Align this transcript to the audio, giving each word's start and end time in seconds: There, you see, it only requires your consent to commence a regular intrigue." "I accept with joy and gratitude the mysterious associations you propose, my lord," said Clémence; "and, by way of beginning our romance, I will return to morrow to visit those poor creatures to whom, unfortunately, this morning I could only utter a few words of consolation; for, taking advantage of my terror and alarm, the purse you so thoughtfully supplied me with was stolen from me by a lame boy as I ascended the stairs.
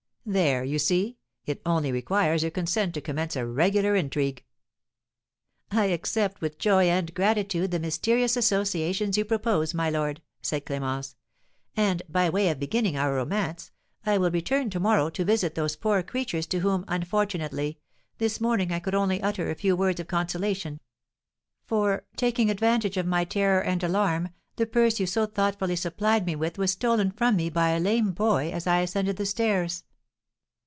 There, 0.23 0.63
you 0.63 0.77
see, 0.77 1.17
it 1.47 1.63
only 1.65 1.91
requires 1.91 2.43
your 2.43 2.51
consent 2.51 2.93
to 2.93 3.01
commence 3.01 3.35
a 3.35 3.43
regular 3.43 3.95
intrigue." 3.95 4.43
"I 5.71 5.85
accept 5.85 6.41
with 6.41 6.59
joy 6.59 6.85
and 6.91 7.11
gratitude 7.15 7.71
the 7.71 7.79
mysterious 7.79 8.37
associations 8.37 9.17
you 9.17 9.25
propose, 9.25 9.73
my 9.73 9.89
lord," 9.89 10.21
said 10.39 10.63
Clémence; 10.65 11.15
"and, 11.75 12.03
by 12.07 12.29
way 12.29 12.49
of 12.49 12.59
beginning 12.59 12.95
our 12.95 13.15
romance, 13.15 13.71
I 14.05 14.19
will 14.19 14.29
return 14.29 14.69
to 14.69 14.79
morrow 14.79 15.09
to 15.09 15.25
visit 15.25 15.55
those 15.55 15.75
poor 15.75 16.03
creatures 16.03 16.45
to 16.47 16.59
whom, 16.59 16.85
unfortunately, 16.87 17.79
this 18.19 18.39
morning 18.39 18.71
I 18.71 18.79
could 18.79 18.95
only 18.95 19.23
utter 19.23 19.49
a 19.49 19.55
few 19.55 19.75
words 19.75 19.99
of 19.99 20.07
consolation; 20.07 20.81
for, 21.65 22.05
taking 22.15 22.51
advantage 22.51 22.95
of 22.95 23.07
my 23.07 23.25
terror 23.25 23.59
and 23.63 23.81
alarm, 23.83 24.29
the 24.57 24.67
purse 24.67 24.99
you 24.99 25.07
so 25.07 25.25
thoughtfully 25.25 25.75
supplied 25.75 26.27
me 26.27 26.35
with 26.35 26.59
was 26.59 26.69
stolen 26.73 27.09
from 27.09 27.35
me 27.35 27.49
by 27.49 27.71
a 27.71 27.79
lame 27.79 28.11
boy 28.11 28.51
as 28.51 28.67
I 28.67 28.81
ascended 28.81 29.17
the 29.17 29.25
stairs. 29.25 29.83